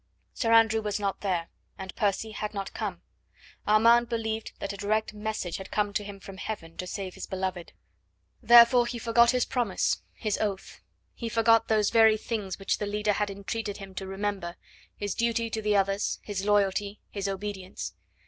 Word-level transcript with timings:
Sir 0.33 0.51
Andrew 0.51 0.81
was 0.81 0.99
not 0.99 1.21
there, 1.21 1.51
and 1.77 1.95
Percy 1.95 2.31
had 2.31 2.55
not 2.55 2.73
come. 2.73 3.03
Armand 3.67 4.09
believed 4.09 4.51
that 4.57 4.73
a 4.73 4.77
direct 4.77 5.13
message 5.13 5.57
had 5.57 5.69
come 5.69 5.93
to 5.93 6.03
him 6.03 6.19
from 6.19 6.37
heaven 6.37 6.75
to 6.77 6.87
save 6.87 7.13
his 7.13 7.27
beloved. 7.27 7.71
Therefore 8.41 8.87
he 8.87 8.97
forgot 8.97 9.29
his 9.29 9.45
promise 9.45 10.01
his 10.15 10.39
oath; 10.39 10.81
he 11.13 11.29
forgot 11.29 11.67
those 11.67 11.91
very 11.91 12.17
things 12.17 12.57
which 12.57 12.79
the 12.79 12.87
leader 12.87 13.13
had 13.13 13.29
entreated 13.29 13.77
him 13.77 13.93
to 13.93 14.07
remember 14.07 14.55
his 14.95 15.13
duty 15.13 15.51
to 15.51 15.61
the 15.61 15.75
others, 15.77 16.17
his 16.23 16.43
loyalty, 16.45 16.99
his 17.11 17.27
obedience. 17.27 17.93